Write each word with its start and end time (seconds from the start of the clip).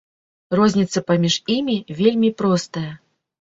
Розніца 0.59 1.03
паміж 1.09 1.35
імі 1.57 1.75
вельмі 2.01 2.33
простая. 2.41 2.89